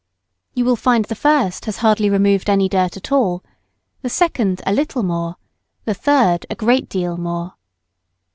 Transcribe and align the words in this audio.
You 0.55 0.65
will 0.65 0.75
find 0.77 1.05
the 1.05 1.13
first 1.13 1.65
has 1.65 1.77
hardly 1.77 2.09
removed 2.09 2.49
any 2.49 2.67
dirt 2.67 2.97
at 2.97 3.11
all, 3.11 3.43
the 4.01 4.09
second 4.09 4.59
a 4.65 4.73
little 4.73 5.03
more, 5.03 5.35
the 5.85 5.93
third 5.93 6.43
a 6.49 6.55
great 6.55 6.89
deal 6.89 7.17
more. 7.17 7.53